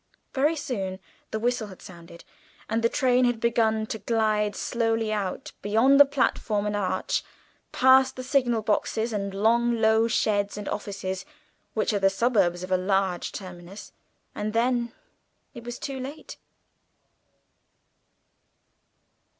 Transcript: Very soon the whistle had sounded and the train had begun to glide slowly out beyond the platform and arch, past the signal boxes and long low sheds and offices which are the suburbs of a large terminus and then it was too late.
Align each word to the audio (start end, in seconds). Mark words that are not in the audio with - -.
Very 0.33 0.55
soon 0.55 0.99
the 1.29 1.37
whistle 1.37 1.67
had 1.67 1.79
sounded 1.79 2.23
and 2.67 2.81
the 2.81 2.89
train 2.89 3.23
had 3.25 3.39
begun 3.39 3.85
to 3.85 3.99
glide 3.99 4.55
slowly 4.55 5.13
out 5.13 5.51
beyond 5.61 5.99
the 5.99 6.05
platform 6.07 6.65
and 6.65 6.75
arch, 6.75 7.23
past 7.71 8.15
the 8.15 8.23
signal 8.23 8.63
boxes 8.63 9.13
and 9.13 9.31
long 9.31 9.79
low 9.79 10.07
sheds 10.07 10.57
and 10.57 10.67
offices 10.69 11.23
which 11.75 11.93
are 11.93 11.99
the 11.99 12.09
suburbs 12.09 12.63
of 12.63 12.71
a 12.71 12.77
large 12.77 13.31
terminus 13.31 13.93
and 14.33 14.53
then 14.53 14.91
it 15.53 15.63
was 15.63 15.77
too 15.77 15.99
late. 15.99 16.37